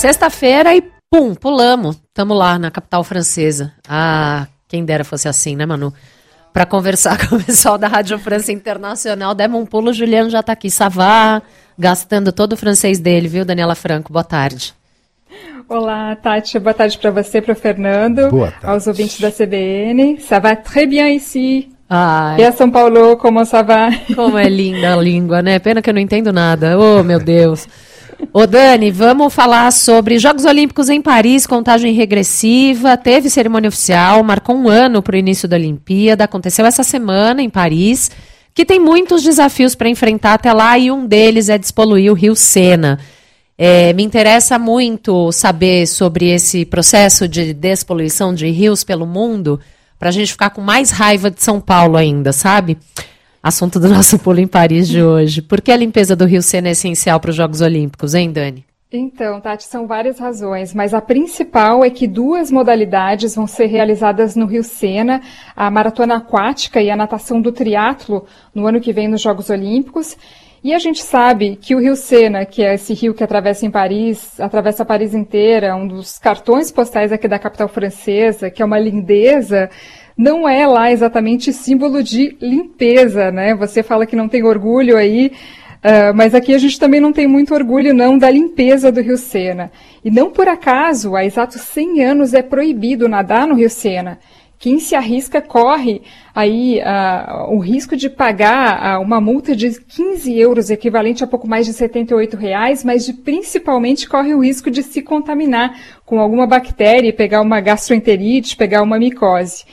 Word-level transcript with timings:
Sexta-feira 0.00 0.74
e 0.74 0.82
pum, 1.10 1.34
pulamos. 1.34 2.00
Tamo 2.14 2.32
lá 2.32 2.58
na 2.58 2.70
capital 2.70 3.04
francesa. 3.04 3.74
Ah, 3.86 4.46
quem 4.66 4.82
dera 4.82 5.04
fosse 5.04 5.28
assim, 5.28 5.54
né, 5.54 5.66
Manu? 5.66 5.92
Para 6.54 6.64
conversar 6.64 7.18
com 7.28 7.36
o 7.36 7.44
pessoal 7.44 7.76
da 7.76 7.86
Rádio 7.86 8.18
França 8.18 8.50
Internacional. 8.50 9.34
Demos 9.34 9.60
um 9.60 9.66
pulo, 9.66 9.90
o 9.90 9.92
Juliano 9.92 10.30
já 10.30 10.42
tá 10.42 10.54
aqui. 10.54 10.70
Savá, 10.70 11.42
gastando 11.78 12.32
todo 12.32 12.54
o 12.54 12.56
francês 12.56 12.98
dele, 12.98 13.28
viu, 13.28 13.44
Daniela 13.44 13.74
Franco? 13.74 14.10
Boa 14.10 14.24
tarde. 14.24 14.72
Olá, 15.68 16.16
Tati. 16.16 16.58
Boa 16.58 16.72
tarde 16.72 16.96
para 16.96 17.10
você, 17.10 17.42
para 17.42 17.52
o 17.52 17.54
Fernando. 17.56 18.30
Boa 18.30 18.52
tarde. 18.52 18.66
Aos 18.66 18.86
ouvintes 18.86 19.20
da 19.20 19.30
CBN. 19.30 20.16
Ça 20.18 20.40
va 20.40 20.56
très 20.56 20.88
bien 20.88 21.14
ici. 21.14 21.68
Ai. 21.90 22.40
E 22.40 22.44
a 22.44 22.52
São 22.52 22.70
Paulo, 22.70 23.18
como 23.18 23.44
ça 23.44 23.60
va? 23.60 23.90
Como 24.16 24.38
é 24.38 24.48
linda 24.48 24.94
a 24.94 24.96
língua, 24.96 25.42
né? 25.42 25.58
Pena 25.58 25.82
que 25.82 25.90
eu 25.90 25.94
não 25.94 26.00
entendo 26.00 26.32
nada. 26.32 26.78
Oh, 26.78 27.02
meu 27.02 27.20
Deus. 27.20 27.68
Ô 28.32 28.46
Dani, 28.46 28.92
vamos 28.92 29.34
falar 29.34 29.72
sobre 29.72 30.16
Jogos 30.16 30.44
Olímpicos 30.44 30.88
em 30.88 31.02
Paris, 31.02 31.48
contagem 31.48 31.92
regressiva, 31.92 32.96
teve 32.96 33.28
cerimônia 33.28 33.66
oficial, 33.66 34.22
marcou 34.22 34.54
um 34.54 34.68
ano 34.68 35.02
para 35.02 35.16
o 35.16 35.18
início 35.18 35.48
da 35.48 35.56
Olimpíada, 35.56 36.22
aconteceu 36.22 36.64
essa 36.64 36.84
semana 36.84 37.42
em 37.42 37.50
Paris, 37.50 38.08
que 38.54 38.64
tem 38.64 38.78
muitos 38.78 39.24
desafios 39.24 39.74
para 39.74 39.88
enfrentar 39.88 40.34
até 40.34 40.52
lá 40.52 40.78
e 40.78 40.92
um 40.92 41.08
deles 41.08 41.48
é 41.48 41.58
despoluir 41.58 42.12
o 42.12 42.14
Rio 42.14 42.36
Sena. 42.36 43.00
É, 43.58 43.92
me 43.94 44.04
interessa 44.04 44.60
muito 44.60 45.32
saber 45.32 45.88
sobre 45.88 46.28
esse 46.28 46.64
processo 46.64 47.26
de 47.26 47.52
despoluição 47.52 48.32
de 48.32 48.48
rios 48.48 48.84
pelo 48.84 49.06
mundo, 49.06 49.58
para 49.98 50.10
a 50.10 50.12
gente 50.12 50.30
ficar 50.30 50.50
com 50.50 50.60
mais 50.60 50.92
raiva 50.92 51.32
de 51.32 51.42
São 51.42 51.60
Paulo 51.60 51.96
ainda, 51.96 52.32
sabe? 52.32 52.78
Assunto 53.42 53.80
do 53.80 53.88
nosso 53.88 54.18
pulo 54.20 54.38
em 54.38 54.46
Paris 54.46 54.88
de 54.88 55.02
hoje. 55.02 55.40
Por 55.40 55.60
que 55.60 55.72
a 55.72 55.76
limpeza 55.76 56.14
do 56.14 56.26
Rio 56.26 56.42
Sena 56.42 56.68
é 56.68 56.72
essencial 56.72 57.18
para 57.18 57.30
os 57.30 57.36
Jogos 57.36 57.60
Olímpicos, 57.60 58.14
hein, 58.14 58.30
Dani? 58.30 58.64
Então, 58.92 59.40
Tati, 59.40 59.62
são 59.62 59.86
várias 59.86 60.18
razões, 60.18 60.74
mas 60.74 60.92
a 60.92 61.00
principal 61.00 61.84
é 61.84 61.90
que 61.90 62.08
duas 62.08 62.50
modalidades 62.50 63.36
vão 63.36 63.46
ser 63.46 63.66
realizadas 63.66 64.34
no 64.34 64.46
Rio 64.46 64.64
Sena, 64.64 65.22
a 65.54 65.70
maratona 65.70 66.16
aquática 66.16 66.82
e 66.82 66.90
a 66.90 66.96
natação 66.96 67.40
do 67.40 67.52
triatlo, 67.52 68.26
no 68.52 68.66
ano 68.66 68.80
que 68.80 68.92
vem 68.92 69.06
nos 69.06 69.20
Jogos 69.20 69.48
Olímpicos. 69.48 70.16
E 70.62 70.74
a 70.74 70.78
gente 70.78 71.02
sabe 71.02 71.56
que 71.56 71.74
o 71.74 71.78
Rio 71.78 71.94
Sena, 71.94 72.44
que 72.44 72.62
é 72.62 72.74
esse 72.74 72.92
rio 72.92 73.14
que 73.14 73.24
atravessa 73.24 73.64
em 73.64 73.70
Paris, 73.70 74.38
atravessa 74.40 74.84
Paris 74.84 75.14
inteira, 75.14 75.74
um 75.74 75.86
dos 75.86 76.18
cartões 76.18 76.72
postais 76.72 77.12
aqui 77.12 77.28
da 77.28 77.38
capital 77.38 77.68
francesa, 77.68 78.50
que 78.50 78.60
é 78.60 78.64
uma 78.64 78.78
lindeza, 78.78 79.70
não 80.20 80.46
é 80.46 80.66
lá 80.66 80.92
exatamente 80.92 81.50
símbolo 81.50 82.02
de 82.02 82.36
limpeza, 82.42 83.32
né? 83.32 83.54
Você 83.54 83.82
fala 83.82 84.04
que 84.04 84.14
não 84.14 84.28
tem 84.28 84.44
orgulho 84.44 84.98
aí, 84.98 85.32
uh, 85.76 86.14
mas 86.14 86.34
aqui 86.34 86.54
a 86.54 86.58
gente 86.58 86.78
também 86.78 87.00
não 87.00 87.10
tem 87.10 87.26
muito 87.26 87.54
orgulho 87.54 87.94
não 87.94 88.18
da 88.18 88.30
limpeza 88.30 88.92
do 88.92 89.00
Rio 89.00 89.16
Sena. 89.16 89.72
E 90.04 90.10
não 90.10 90.30
por 90.30 90.46
acaso, 90.46 91.16
há 91.16 91.24
exatos 91.24 91.62
100 91.62 92.04
anos 92.04 92.34
é 92.34 92.42
proibido 92.42 93.08
nadar 93.08 93.46
no 93.46 93.54
Rio 93.54 93.70
Sena. 93.70 94.18
Quem 94.58 94.78
se 94.78 94.94
arrisca 94.94 95.40
corre 95.40 96.02
aí 96.34 96.80
uh, 96.80 97.54
o 97.54 97.58
risco 97.58 97.96
de 97.96 98.10
pagar 98.10 98.98
uh, 98.98 99.02
uma 99.02 99.22
multa 99.22 99.56
de 99.56 99.80
15 99.80 100.38
euros, 100.38 100.68
equivalente 100.68 101.24
a 101.24 101.26
pouco 101.26 101.48
mais 101.48 101.64
de 101.64 101.72
78 101.72 102.36
reais, 102.36 102.84
mas 102.84 103.06
de, 103.06 103.14
principalmente 103.14 104.06
corre 104.06 104.34
o 104.34 104.44
risco 104.44 104.70
de 104.70 104.82
se 104.82 105.00
contaminar 105.00 105.74
com 106.04 106.20
alguma 106.20 106.46
bactéria 106.46 107.10
pegar 107.10 107.40
uma 107.40 107.58
gastroenterite, 107.58 108.54
pegar 108.54 108.82
uma 108.82 108.98
micose. 108.98 109.64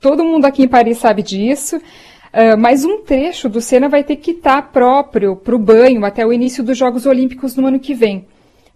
Todo 0.00 0.24
mundo 0.24 0.44
aqui 0.44 0.62
em 0.64 0.68
Paris 0.68 0.98
sabe 0.98 1.22
disso. 1.22 1.76
Uh, 1.76 2.56
mas 2.58 2.84
um 2.84 3.02
trecho 3.02 3.48
do 3.48 3.60
Sena 3.60 3.88
vai 3.88 4.04
ter 4.04 4.16
que 4.16 4.32
estar 4.32 4.60
próprio 4.70 5.36
para 5.36 5.56
o 5.56 5.58
banho 5.58 6.04
até 6.04 6.26
o 6.26 6.32
início 6.32 6.62
dos 6.62 6.76
Jogos 6.76 7.06
Olímpicos 7.06 7.56
no 7.56 7.66
ano 7.66 7.78
que 7.78 7.94
vem. 7.94 8.26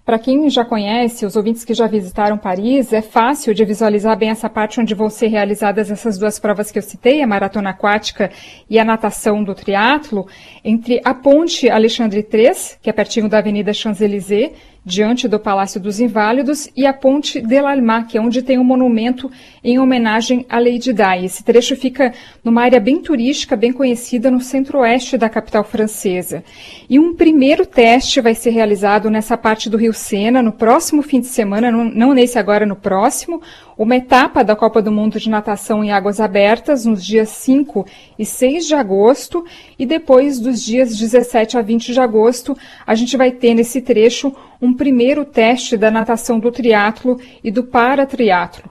Para 0.05 0.19
quem 0.19 0.49
já 0.49 0.65
conhece, 0.65 1.27
os 1.27 1.37
ouvintes 1.37 1.65
que 1.65 1.75
já 1.75 1.87
visitaram 1.87 2.39
Paris, 2.39 2.93
é 2.93 3.03
fácil 3.03 3.53
de 3.53 3.65
visualizar 3.65 4.17
bem 4.17 4.31
essa 4.31 4.49
parte 4.49 4.81
onde 4.81 4.95
vão 4.95 5.11
ser 5.11 5.29
realizadas 5.29 5.91
essas 5.91 6.19
duas 6.19 6.39
provas 6.39 6.73
que 6.73 6.79
eu 6.79 6.83
citei, 6.83 7.23
a 7.23 7.27
maratona 7.27 7.71
aquática 7.71 8.31
e 8.69 8.79
a 8.79 8.85
natação 8.85 9.45
do 9.45 9.55
triatlo, 9.55 10.27
entre 10.65 11.01
a 11.05 11.13
ponte 11.13 11.69
Alexandre 11.69 12.27
III, 12.29 12.79
que 12.83 12.91
é 12.91 12.93
pertinho 12.93 13.29
da 13.29 13.39
Avenida 13.39 13.73
Champs-Élysées, 13.73 14.53
diante 14.91 15.29
do 15.29 15.39
Palácio 15.39 15.81
dos 15.81 16.01
Inválidos, 16.01 16.69
e 16.77 16.85
a 16.85 16.93
Ponte 16.93 17.41
de 17.41 17.61
l'Alma, 17.61 18.05
que 18.05 18.19
é 18.19 18.21
onde 18.21 18.43
tem 18.43 18.59
um 18.59 18.65
monumento 18.65 19.31
em 19.63 19.79
homenagem 19.79 20.45
à 20.49 20.59
Lady 20.59 20.93
Di. 20.93 21.25
Esse 21.25 21.45
trecho 21.45 21.77
fica 21.77 22.13
numa 22.43 22.63
área 22.63 22.81
bem 22.81 23.01
turística, 23.01 23.57
bem 23.57 23.73
conhecida 23.73 24.31
no 24.31 24.41
centro-oeste 24.41 25.17
da 25.17 25.29
capital 25.29 25.63
francesa. 25.63 26.43
E 26.89 26.99
um 26.99 27.15
primeiro 27.15 27.65
teste 27.65 28.21
vai 28.21 28.35
ser 28.35 28.51
realizado 28.51 29.09
nessa 29.09 29.37
parte 29.37 29.71
do 29.71 29.77
Rio 29.77 29.95
Sena 29.95 30.43
no 30.43 30.53
próximo 30.53 31.03
fim 31.03 31.21
de 31.21 31.29
semana, 31.29 31.71
não, 31.71 31.85
não 31.85 32.13
nesse 32.13 32.39
agora, 32.39 32.67
no 32.67 32.75
próximo, 32.75 33.41
uma 33.83 33.97
etapa 33.97 34.45
da 34.45 34.55
Copa 34.55 34.83
do 34.83 34.93
Mundo 34.93 35.19
de 35.19 35.31
Natação 35.31 35.83
em 35.83 35.91
águas 35.91 36.21
abertas 36.21 36.85
nos 36.85 37.03
dias 37.03 37.31
5 37.31 37.87
e 38.19 38.27
6 38.27 38.67
de 38.67 38.75
agosto 38.75 39.43
e 39.79 39.87
depois 39.87 40.39
dos 40.39 40.63
dias 40.63 40.95
17 40.99 41.57
a 41.57 41.63
20 41.63 41.95
de 41.95 41.99
agosto, 41.99 42.55
a 42.87 42.95
gente 42.95 43.17
vai 43.17 43.31
ter 43.31 43.55
nesse 43.55 43.81
trecho 43.81 44.37
um 44.61 44.75
primeiro 44.75 45.25
teste 45.25 45.79
da 45.79 45.91
natação 45.91 46.39
do 46.39 46.53
triatlo 46.53 47.19
e 47.43 47.51
do 47.51 47.65
paratriatlo. 47.65 48.69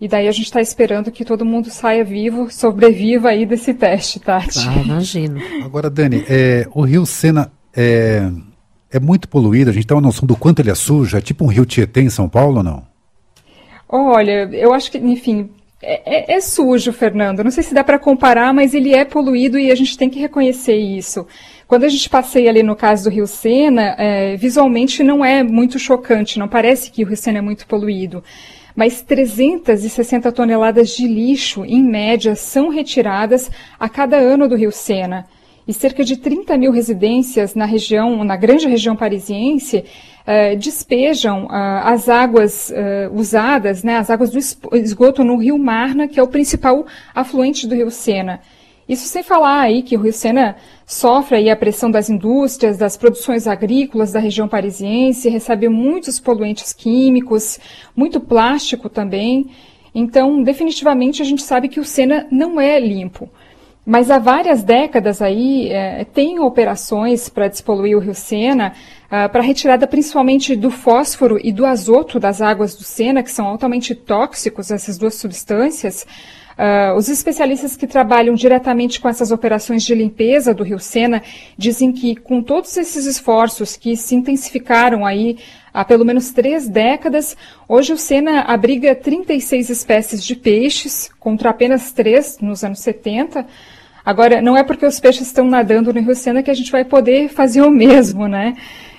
E 0.00 0.08
daí 0.08 0.26
a 0.26 0.32
gente 0.32 0.46
está 0.46 0.62
esperando 0.62 1.12
que 1.12 1.26
todo 1.26 1.44
mundo 1.44 1.68
saia 1.68 2.02
vivo, 2.02 2.50
sobreviva 2.50 3.28
aí 3.28 3.44
desse 3.44 3.74
teste, 3.74 4.18
Tati. 4.18 4.66
Ah, 4.66 4.82
imagino. 4.82 5.42
Agora, 5.62 5.90
Dani, 5.90 6.24
é, 6.26 6.66
o 6.72 6.80
rio 6.80 7.04
Sena 7.04 7.52
é, 7.76 8.30
é 8.90 8.98
muito 8.98 9.28
poluído, 9.28 9.68
a 9.68 9.74
gente 9.74 9.86
tem 9.86 9.94
uma 9.94 10.00
noção 10.00 10.26
do 10.26 10.34
quanto 10.34 10.60
ele 10.60 10.70
é 10.70 10.74
sujo, 10.74 11.18
é 11.18 11.20
tipo 11.20 11.44
um 11.44 11.48
rio 11.48 11.66
Tietê 11.66 12.00
em 12.00 12.08
São 12.08 12.30
Paulo 12.30 12.56
ou 12.58 12.62
não? 12.62 12.87
Olha, 13.88 14.48
eu 14.52 14.74
acho 14.74 14.90
que, 14.90 14.98
enfim, 14.98 15.50
é, 15.80 16.34
é, 16.34 16.36
é 16.36 16.40
sujo, 16.40 16.92
Fernando. 16.92 17.42
Não 17.42 17.50
sei 17.50 17.62
se 17.62 17.72
dá 17.72 17.82
para 17.82 17.98
comparar, 17.98 18.52
mas 18.52 18.74
ele 18.74 18.94
é 18.94 19.04
poluído 19.04 19.58
e 19.58 19.70
a 19.70 19.74
gente 19.74 19.96
tem 19.96 20.10
que 20.10 20.18
reconhecer 20.18 20.76
isso. 20.76 21.26
Quando 21.66 21.84
a 21.84 21.88
gente 21.88 22.08
passeia 22.08 22.50
ali 22.50 22.62
no 22.62 22.74
caso 22.76 23.04
do 23.04 23.10
Rio 23.10 23.26
Sena, 23.26 23.94
é, 23.98 24.36
visualmente 24.36 25.02
não 25.02 25.24
é 25.24 25.42
muito 25.42 25.78
chocante, 25.78 26.38
não 26.38 26.48
parece 26.48 26.90
que 26.90 27.04
o 27.04 27.06
Rio 27.06 27.16
Sena 27.16 27.38
é 27.38 27.42
muito 27.42 27.66
poluído. 27.66 28.22
Mas 28.74 29.02
360 29.02 30.30
toneladas 30.32 30.90
de 30.90 31.06
lixo, 31.06 31.64
em 31.64 31.82
média, 31.82 32.34
são 32.34 32.68
retiradas 32.68 33.50
a 33.78 33.88
cada 33.88 34.16
ano 34.16 34.48
do 34.48 34.54
Rio 34.54 34.70
Sena 34.70 35.26
e 35.66 35.74
cerca 35.74 36.02
de 36.02 36.16
30 36.16 36.56
mil 36.56 36.72
residências 36.72 37.54
na 37.54 37.66
região, 37.66 38.24
na 38.24 38.36
grande 38.36 38.66
região 38.66 38.96
parisiense, 38.96 39.84
uh, 40.28 40.56
despejam 40.56 41.46
uh, 41.46 41.50
as 41.84 42.08
águas 42.08 42.70
uh, 42.70 43.14
usadas, 43.14 43.82
né, 43.82 43.96
as 43.96 44.10
águas 44.10 44.30
do 44.30 44.38
esgoto 44.76 45.24
no 45.24 45.38
rio 45.38 45.58
Marna, 45.58 46.06
que 46.06 46.20
é 46.20 46.22
o 46.22 46.28
principal 46.28 46.86
afluente 47.14 47.66
do 47.66 47.74
rio 47.74 47.90
Sena. 47.90 48.40
Isso 48.86 49.06
sem 49.06 49.22
falar 49.22 49.60
aí 49.60 49.82
que 49.82 49.96
o 49.98 50.00
Rio 50.00 50.14
Sena 50.14 50.56
sofre 50.86 51.36
aí 51.36 51.50
a 51.50 51.56
pressão 51.56 51.90
das 51.90 52.08
indústrias, 52.08 52.78
das 52.78 52.96
produções 52.96 53.46
agrícolas 53.46 54.12
da 54.12 54.18
região 54.18 54.48
parisiense, 54.48 55.28
recebe 55.28 55.68
muitos 55.68 56.18
poluentes 56.18 56.72
químicos, 56.72 57.60
muito 57.94 58.18
plástico 58.18 58.88
também. 58.88 59.50
Então, 59.94 60.42
definitivamente, 60.42 61.20
a 61.20 61.24
gente 61.24 61.42
sabe 61.42 61.68
que 61.68 61.78
o 61.78 61.84
Sena 61.84 62.26
não 62.30 62.58
é 62.58 62.80
limpo. 62.80 63.28
Mas 63.88 64.10
há 64.10 64.18
várias 64.18 64.62
décadas 64.62 65.22
aí 65.22 65.70
é, 65.72 66.04
tem 66.04 66.38
operações 66.40 67.30
para 67.30 67.48
despoluir 67.48 67.96
o 67.96 68.00
rio 68.00 68.14
Sena, 68.14 68.74
uh, 69.06 69.30
para 69.30 69.40
retirada 69.40 69.86
principalmente 69.86 70.54
do 70.54 70.70
fósforo 70.70 71.40
e 71.42 71.50
do 71.50 71.64
azoto 71.64 72.20
das 72.20 72.42
águas 72.42 72.74
do 72.74 72.82
Sena, 72.84 73.22
que 73.22 73.30
são 73.30 73.46
altamente 73.46 73.94
tóxicos, 73.94 74.70
essas 74.70 74.98
duas 74.98 75.14
substâncias. 75.14 76.06
Uh, 76.58 76.98
os 76.98 77.08
especialistas 77.08 77.78
que 77.78 77.86
trabalham 77.86 78.34
diretamente 78.34 79.00
com 79.00 79.08
essas 79.08 79.30
operações 79.30 79.82
de 79.82 79.94
limpeza 79.94 80.52
do 80.52 80.64
rio 80.64 80.78
Sena 80.78 81.22
dizem 81.56 81.90
que 81.90 82.14
com 82.14 82.42
todos 82.42 82.76
esses 82.76 83.06
esforços 83.06 83.74
que 83.74 83.96
se 83.96 84.14
intensificaram 84.14 85.06
aí 85.06 85.38
há 85.72 85.82
pelo 85.82 86.04
menos 86.04 86.30
três 86.30 86.68
décadas, 86.68 87.34
hoje 87.66 87.94
o 87.94 87.96
Sena 87.96 88.42
abriga 88.42 88.94
36 88.94 89.70
espécies 89.70 90.22
de 90.22 90.36
peixes, 90.36 91.10
contra 91.18 91.48
apenas 91.48 91.90
três 91.90 92.36
nos 92.38 92.62
anos 92.62 92.80
70. 92.80 93.46
Agora, 94.08 94.40
não 94.40 94.56
é 94.56 94.64
porque 94.64 94.86
os 94.86 94.98
peixes 94.98 95.26
estão 95.26 95.44
nadando 95.44 95.92
no 95.92 96.00
Rio 96.00 96.14
Sena 96.14 96.42
que 96.42 96.50
a 96.50 96.54
gente 96.54 96.72
vai 96.72 96.82
poder 96.82 97.28
fazer 97.28 97.60
o 97.60 97.70
mesmo, 97.70 98.26
né? 98.26 98.56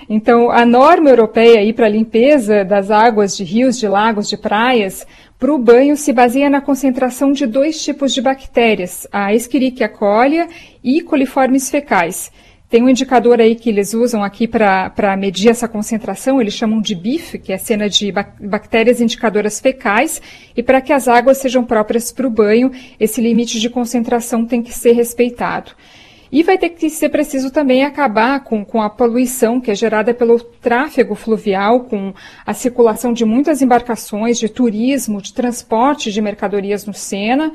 Então, 0.07 0.51
a 0.51 0.63
norma 0.63 1.09
europeia 1.09 1.73
para 1.73 1.89
limpeza 1.89 2.63
das 2.63 2.91
águas 2.91 3.35
de 3.35 3.43
rios, 3.43 3.79
de 3.79 3.87
lagos, 3.87 4.29
de 4.29 4.37
praias, 4.37 5.07
para 5.39 5.51
o 5.51 5.57
banho 5.57 5.97
se 5.97 6.13
baseia 6.13 6.47
na 6.47 6.61
concentração 6.61 7.31
de 7.31 7.47
dois 7.47 7.83
tipos 7.83 8.13
de 8.13 8.21
bactérias, 8.21 9.07
a 9.11 9.33
Escherichia 9.33 9.89
coli 9.89 10.47
e 10.83 11.01
coliformes 11.01 11.71
fecais. 11.71 12.31
Tem 12.69 12.83
um 12.83 12.89
indicador 12.89 13.41
aí 13.41 13.55
que 13.55 13.67
eles 13.67 13.95
usam 13.95 14.23
aqui 14.23 14.47
para 14.47 15.17
medir 15.17 15.49
essa 15.49 15.67
concentração, 15.67 16.39
eles 16.39 16.53
chamam 16.53 16.79
de 16.79 16.93
BIF, 16.93 17.39
que 17.39 17.51
é 17.51 17.55
a 17.55 17.59
cena 17.59 17.89
de 17.89 18.11
bactérias 18.39 19.01
indicadoras 19.01 19.59
fecais, 19.59 20.21
e 20.55 20.61
para 20.61 20.79
que 20.79 20.93
as 20.93 21.07
águas 21.07 21.39
sejam 21.39 21.65
próprias 21.65 22.11
para 22.11 22.27
o 22.27 22.29
banho, 22.29 22.71
esse 22.99 23.19
limite 23.21 23.59
de 23.59 23.71
concentração 23.71 24.45
tem 24.45 24.61
que 24.61 24.71
ser 24.71 24.91
respeitado. 24.91 25.71
E 26.31 26.43
vai 26.43 26.59
ter 26.59 26.69
que 26.69 26.91
ser 26.91 27.09
preciso 27.09 27.49
também 27.49 27.83
acabar 27.83 28.43
com, 28.43 28.63
com 28.63 28.83
a 28.83 28.89
poluição 28.89 29.59
que 29.59 29.71
é 29.71 29.75
gerada 29.75 30.13
pelo 30.13 30.39
tráfego 30.39 31.15
fluvial, 31.15 31.85
com 31.85 32.13
a 32.45 32.53
circulação 32.53 33.11
de 33.11 33.25
muitas 33.25 33.63
embarcações, 33.63 34.37
de 34.37 34.47
turismo, 34.47 35.23
de 35.23 35.33
transporte 35.33 36.11
de 36.11 36.21
mercadorias 36.21 36.85
no 36.85 36.93
Sena. 36.93 37.51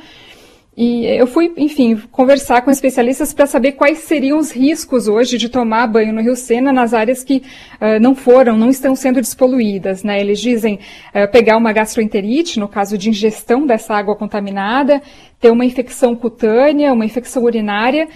E 0.77 1.07
eu 1.07 1.27
fui, 1.27 1.53
enfim, 1.57 1.97
conversar 2.11 2.63
com 2.63 2.71
especialistas 2.71 3.33
para 3.33 3.47
saber 3.47 3.73
quais 3.73 3.99
seriam 3.99 4.39
os 4.39 4.51
riscos 4.51 5.07
hoje 5.07 5.39
de 5.39 5.49
tomar 5.49 5.87
banho 5.87 6.13
no 6.13 6.21
Rio 6.21 6.35
Sena 6.35 6.73
nas 6.73 6.93
áreas 6.93 7.23
que 7.23 7.45
uh, 7.81 8.01
não 8.01 8.13
foram, 8.13 8.57
não 8.57 8.69
estão 8.69 8.97
sendo 8.97 9.21
despoluídas. 9.21 10.03
Né? 10.03 10.21
Eles 10.21 10.41
dizem 10.41 10.81
uh, 11.15 11.31
pegar 11.31 11.57
uma 11.57 11.73
gastroenterite, 11.73 12.59
no 12.59 12.67
caso 12.67 12.99
de 12.99 13.09
ingestão 13.09 13.65
dessa 13.65 13.95
água 13.95 14.17
contaminada, 14.17 15.01
ter 15.39 15.51
uma 15.51 15.65
infecção 15.65 16.17
cutânea, 16.17 16.93
uma 16.93 17.05
infecção 17.05 17.45
urinária, 17.45 18.09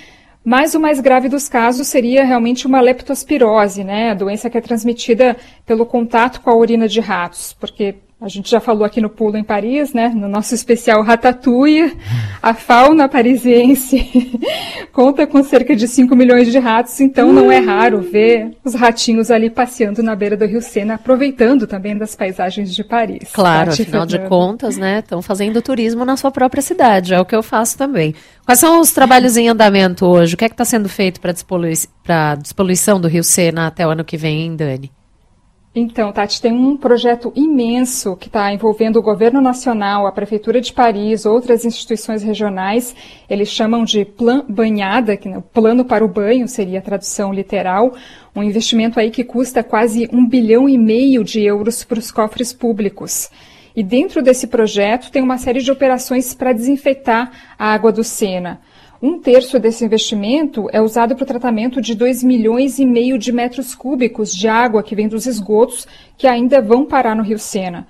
mas 0.44 0.74
o 0.74 0.80
mais 0.80 0.98
grave 0.98 1.28
dos 1.28 1.48
casos 1.48 1.86
seria 1.86 2.24
realmente 2.24 2.66
uma 2.66 2.80
leptospirose, 2.80 3.84
né? 3.84 4.10
A 4.10 4.14
doença 4.14 4.50
que 4.50 4.58
é 4.58 4.60
transmitida 4.60 5.36
pelo 5.64 5.86
contato 5.86 6.40
com 6.40 6.50
a 6.50 6.56
urina 6.56 6.88
de 6.88 7.00
ratos, 7.00 7.52
porque 7.52 7.96
a 8.20 8.26
gente 8.26 8.50
já 8.50 8.58
falou 8.58 8.84
aqui 8.84 9.00
no 9.00 9.08
Pulo 9.08 9.36
em 9.36 9.44
Paris, 9.44 9.92
né? 9.92 10.08
No 10.08 10.28
nosso 10.28 10.52
especial 10.52 11.04
Ratatouille, 11.04 11.96
a 12.42 12.52
fauna 12.52 13.08
parisiense 13.08 14.40
conta 14.92 15.24
com 15.24 15.40
cerca 15.44 15.76
de 15.76 15.86
5 15.86 16.16
milhões 16.16 16.50
de 16.50 16.58
ratos, 16.58 16.98
então 16.98 17.32
não 17.32 17.50
é 17.50 17.58
raro 17.58 18.00
ver 18.00 18.50
os 18.64 18.74
ratinhos 18.74 19.30
ali 19.30 19.48
passeando 19.48 20.02
na 20.02 20.16
beira 20.16 20.36
do 20.36 20.46
Rio 20.46 20.60
Sena, 20.60 20.94
aproveitando 20.94 21.64
também 21.64 21.96
das 21.96 22.16
paisagens 22.16 22.74
de 22.74 22.82
Paris. 22.82 23.30
Claro, 23.32 23.70
afinal 23.70 24.04
de 24.04 24.18
contas, 24.18 24.76
né? 24.76 24.98
Estão 24.98 25.22
fazendo 25.22 25.62
turismo 25.62 26.04
na 26.04 26.16
sua 26.16 26.32
própria 26.32 26.60
cidade, 26.60 27.14
é 27.14 27.20
o 27.20 27.24
que 27.24 27.36
eu 27.36 27.42
faço 27.42 27.78
também. 27.78 28.16
Quais 28.44 28.58
são 28.58 28.80
os 28.80 28.90
trabalhos 28.90 29.36
em 29.36 29.48
andamento 29.48 30.04
hoje? 30.04 30.34
O 30.34 30.36
que 30.36 30.44
é 30.44 30.48
que 30.48 30.54
está 30.54 30.64
sendo 30.64 30.88
feito 30.88 31.20
para 31.20 31.30
a 31.30 32.34
despoluição 32.34 33.00
do 33.00 33.06
Rio 33.06 33.22
Sena 33.22 33.68
até 33.68 33.86
o 33.86 33.90
ano 33.90 34.04
que 34.04 34.16
vem, 34.16 34.56
Dani? 34.56 34.90
Então, 35.74 36.10
Tati, 36.10 36.40
tem 36.40 36.52
um 36.52 36.76
projeto 36.76 37.30
imenso 37.36 38.16
que 38.16 38.26
está 38.28 38.52
envolvendo 38.52 38.96
o 38.96 39.02
governo 39.02 39.40
nacional, 39.40 40.06
a 40.06 40.12
Prefeitura 40.12 40.60
de 40.60 40.72
Paris, 40.72 41.26
outras 41.26 41.64
instituições 41.64 42.22
regionais. 42.22 42.96
Eles 43.28 43.48
chamam 43.48 43.84
de 43.84 44.04
Plan 44.04 44.44
Banhada, 44.48 45.16
que 45.16 45.28
o 45.28 45.42
plano 45.42 45.84
para 45.84 46.04
o 46.04 46.08
banho 46.08 46.48
seria 46.48 46.78
a 46.78 46.82
tradução 46.82 47.32
literal. 47.32 47.94
Um 48.34 48.42
investimento 48.42 48.98
aí 48.98 49.10
que 49.10 49.22
custa 49.22 49.62
quase 49.62 50.08
um 50.12 50.26
bilhão 50.26 50.68
e 50.68 50.78
meio 50.78 51.22
de 51.22 51.42
euros 51.42 51.84
para 51.84 51.98
os 51.98 52.10
cofres 52.10 52.52
públicos. 52.52 53.28
E 53.76 53.82
dentro 53.82 54.22
desse 54.22 54.46
projeto 54.48 55.12
tem 55.12 55.22
uma 55.22 55.38
série 55.38 55.60
de 55.60 55.70
operações 55.70 56.34
para 56.34 56.52
desinfetar 56.52 57.54
a 57.58 57.72
água 57.72 57.92
do 57.92 58.02
Sena. 58.02 58.60
Um 59.00 59.20
terço 59.20 59.60
desse 59.60 59.84
investimento 59.84 60.68
é 60.72 60.80
usado 60.80 61.14
para 61.14 61.22
o 61.22 61.26
tratamento 61.26 61.80
de 61.80 61.94
2 61.94 62.24
milhões 62.24 62.80
e 62.80 62.84
meio 62.84 63.16
de 63.16 63.30
metros 63.30 63.72
cúbicos 63.72 64.34
de 64.34 64.48
água 64.48 64.82
que 64.82 64.96
vem 64.96 65.06
dos 65.06 65.24
esgotos 65.24 65.86
que 66.16 66.26
ainda 66.26 66.60
vão 66.60 66.84
parar 66.84 67.14
no 67.14 67.22
Rio 67.22 67.38
Sena. 67.38 67.86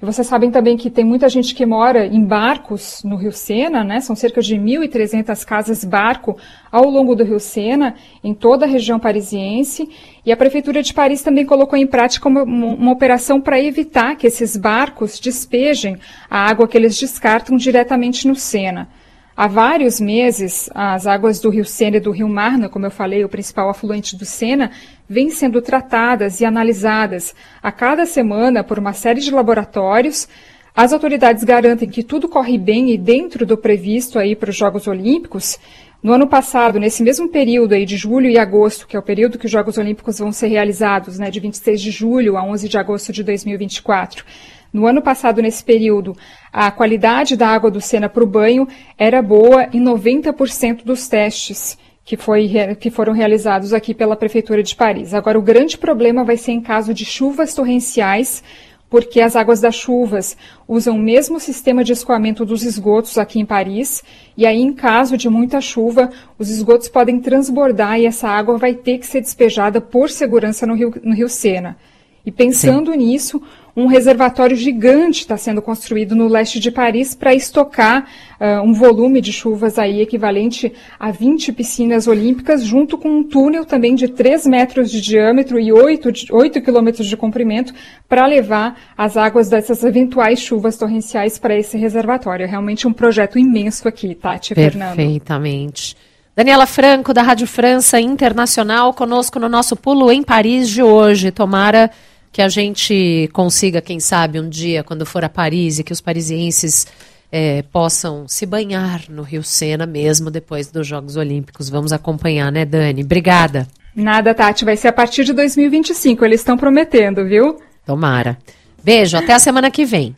E 0.00 0.04
vocês 0.04 0.24
sabem 0.24 0.52
também 0.52 0.76
que 0.76 0.88
tem 0.88 1.04
muita 1.04 1.28
gente 1.28 1.52
que 1.52 1.66
mora 1.66 2.06
em 2.06 2.24
barcos 2.24 3.02
no 3.04 3.16
Rio 3.16 3.32
Sena, 3.32 3.82
né? 3.82 4.00
São 4.00 4.14
cerca 4.14 4.40
de 4.40 4.56
1.300 4.56 5.44
casas 5.44 5.84
barco 5.84 6.36
ao 6.70 6.88
longo 6.88 7.16
do 7.16 7.24
Rio 7.24 7.40
Sena, 7.40 7.96
em 8.22 8.32
toda 8.32 8.64
a 8.64 8.68
região 8.68 9.00
parisiense. 9.00 9.88
E 10.24 10.30
a 10.30 10.36
Prefeitura 10.36 10.80
de 10.80 10.94
Paris 10.94 11.22
também 11.22 11.44
colocou 11.44 11.76
em 11.76 11.88
prática 11.88 12.28
uma, 12.28 12.44
uma 12.44 12.92
operação 12.92 13.40
para 13.40 13.60
evitar 13.60 14.14
que 14.14 14.28
esses 14.28 14.56
barcos 14.56 15.18
despejem 15.18 15.96
a 16.30 16.48
água 16.48 16.68
que 16.68 16.76
eles 16.76 16.96
descartam 16.96 17.56
diretamente 17.56 18.28
no 18.28 18.36
Sena. 18.36 18.88
Há 19.34 19.46
vários 19.46 19.98
meses, 19.98 20.68
as 20.74 21.06
águas 21.06 21.40
do 21.40 21.48
rio 21.48 21.64
Sena 21.64 21.96
e 21.96 22.00
do 22.00 22.10
rio 22.10 22.28
Marna, 22.28 22.68
como 22.68 22.84
eu 22.84 22.90
falei, 22.90 23.24
o 23.24 23.28
principal 23.30 23.70
afluente 23.70 24.14
do 24.14 24.26
Sena, 24.26 24.70
vêm 25.08 25.30
sendo 25.30 25.62
tratadas 25.62 26.40
e 26.40 26.44
analisadas 26.44 27.34
a 27.62 27.72
cada 27.72 28.04
semana 28.04 28.62
por 28.62 28.78
uma 28.78 28.92
série 28.92 29.20
de 29.20 29.30
laboratórios. 29.30 30.28
As 30.76 30.92
autoridades 30.92 31.44
garantem 31.44 31.88
que 31.88 32.02
tudo 32.02 32.28
corre 32.28 32.58
bem 32.58 32.90
e 32.90 32.98
dentro 32.98 33.46
do 33.46 33.56
previsto 33.56 34.18
aí 34.18 34.36
para 34.36 34.50
os 34.50 34.56
Jogos 34.56 34.86
Olímpicos. 34.86 35.58
No 36.02 36.12
ano 36.12 36.26
passado, 36.26 36.78
nesse 36.78 37.02
mesmo 37.02 37.28
período 37.28 37.72
aí 37.72 37.86
de 37.86 37.96
julho 37.96 38.28
e 38.28 38.36
agosto, 38.36 38.86
que 38.86 38.96
é 38.96 38.98
o 38.98 39.02
período 39.02 39.38
que 39.38 39.46
os 39.46 39.52
Jogos 39.52 39.78
Olímpicos 39.78 40.18
vão 40.18 40.30
ser 40.30 40.48
realizados, 40.48 41.18
né, 41.18 41.30
de 41.30 41.40
26 41.40 41.80
de 41.80 41.90
julho 41.90 42.36
a 42.36 42.44
11 42.44 42.68
de 42.68 42.76
agosto 42.76 43.12
de 43.12 43.22
2024, 43.22 44.26
no 44.72 44.86
ano 44.86 45.02
passado, 45.02 45.42
nesse 45.42 45.62
período, 45.62 46.16
a 46.52 46.70
qualidade 46.70 47.36
da 47.36 47.48
água 47.48 47.70
do 47.70 47.80
Sena 47.80 48.08
para 48.08 48.24
o 48.24 48.26
banho 48.26 48.66
era 48.96 49.20
boa 49.20 49.68
em 49.72 49.82
90% 49.82 50.82
dos 50.84 51.08
testes 51.08 51.76
que, 52.04 52.16
foi, 52.16 52.50
que 52.80 52.90
foram 52.90 53.12
realizados 53.12 53.72
aqui 53.72 53.94
pela 53.94 54.16
Prefeitura 54.16 54.62
de 54.62 54.74
Paris. 54.74 55.14
Agora, 55.14 55.38
o 55.38 55.42
grande 55.42 55.78
problema 55.78 56.24
vai 56.24 56.36
ser 56.36 56.52
em 56.52 56.60
caso 56.60 56.92
de 56.92 57.04
chuvas 57.04 57.54
torrenciais, 57.54 58.42
porque 58.88 59.20
as 59.20 59.36
águas 59.36 59.60
das 59.60 59.74
chuvas 59.74 60.36
usam 60.68 60.96
o 60.96 60.98
mesmo 60.98 61.40
sistema 61.40 61.82
de 61.82 61.92
escoamento 61.92 62.44
dos 62.44 62.62
esgotos 62.62 63.16
aqui 63.16 63.40
em 63.40 63.46
Paris, 63.46 64.02
e 64.36 64.44
aí, 64.44 64.60
em 64.60 64.72
caso 64.72 65.16
de 65.16 65.28
muita 65.28 65.60
chuva, 65.60 66.10
os 66.38 66.50
esgotos 66.50 66.88
podem 66.88 67.20
transbordar 67.20 67.98
e 67.98 68.06
essa 68.06 68.28
água 68.28 68.58
vai 68.58 68.74
ter 68.74 68.98
que 68.98 69.06
ser 69.06 69.20
despejada 69.20 69.80
por 69.80 70.10
segurança 70.10 70.66
no 70.66 70.74
Rio, 70.74 70.92
no 71.02 71.14
rio 71.14 71.28
Sena. 71.28 71.76
E 72.24 72.30
pensando 72.30 72.92
Sim. 72.92 72.98
nisso, 72.98 73.42
um 73.74 73.86
reservatório 73.86 74.54
gigante 74.54 75.20
está 75.20 75.36
sendo 75.36 75.62
construído 75.62 76.14
no 76.14 76.28
leste 76.28 76.60
de 76.60 76.70
Paris 76.70 77.14
para 77.14 77.34
estocar 77.34 78.06
uh, 78.38 78.62
um 78.62 78.74
volume 78.74 79.20
de 79.20 79.32
chuvas 79.32 79.78
aí 79.78 80.00
equivalente 80.02 80.72
a 81.00 81.10
20 81.10 81.52
piscinas 81.52 82.06
olímpicas, 82.06 82.62
junto 82.62 82.98
com 82.98 83.08
um 83.08 83.24
túnel 83.24 83.64
também 83.64 83.94
de 83.94 84.08
3 84.08 84.46
metros 84.46 84.90
de 84.90 85.00
diâmetro 85.00 85.58
e 85.58 85.72
8, 85.72 86.12
8 86.30 86.60
quilômetros 86.60 87.06
de 87.06 87.16
comprimento 87.16 87.72
para 88.06 88.26
levar 88.26 88.78
as 88.96 89.16
águas 89.16 89.48
dessas 89.48 89.82
eventuais 89.82 90.40
chuvas 90.40 90.76
torrenciais 90.76 91.38
para 91.38 91.56
esse 91.56 91.78
reservatório. 91.78 92.44
É 92.44 92.46
realmente 92.46 92.86
um 92.86 92.92
projeto 92.92 93.38
imenso 93.38 93.88
aqui, 93.88 94.14
Tati 94.14 94.54
Fernando. 94.54 94.96
Perfeitamente. 94.96 95.96
Daniela 96.34 96.64
Franco, 96.66 97.12
da 97.12 97.22
Rádio 97.22 97.46
França 97.46 98.00
Internacional, 98.00 98.94
conosco 98.94 99.38
no 99.38 99.50
nosso 99.50 99.76
Pulo 99.76 100.10
em 100.10 100.22
Paris 100.22 100.68
de 100.68 100.82
hoje. 100.82 101.30
Tomara 101.30 101.90
que 102.32 102.40
a 102.40 102.48
gente 102.48 103.28
consiga, 103.32 103.82
quem 103.82 104.00
sabe, 104.00 104.40
um 104.40 104.48
dia, 104.48 104.82
quando 104.82 105.04
for 105.04 105.22
a 105.22 105.28
Paris, 105.28 105.78
e 105.78 105.84
que 105.84 105.92
os 105.92 106.00
parisienses 106.00 106.86
é, 107.30 107.62
possam 107.62 108.26
se 108.26 108.46
banhar 108.46 109.02
no 109.10 109.22
Rio 109.22 109.42
Sena 109.42 109.86
mesmo 109.86 110.30
depois 110.30 110.70
dos 110.70 110.86
Jogos 110.86 111.16
Olímpicos. 111.16 111.68
Vamos 111.68 111.92
acompanhar, 111.92 112.50
né, 112.50 112.64
Dani? 112.64 113.02
Obrigada. 113.02 113.68
Nada, 113.94 114.32
Tati, 114.32 114.64
vai 114.64 114.76
ser 114.76 114.88
a 114.88 114.92
partir 114.92 115.24
de 115.24 115.34
2025, 115.34 116.24
eles 116.24 116.40
estão 116.40 116.56
prometendo, 116.56 117.26
viu? 117.26 117.60
Tomara. 117.84 118.38
Beijo, 118.82 119.18
até 119.18 119.34
a 119.34 119.38
semana 119.38 119.70
que 119.70 119.84
vem. 119.84 120.16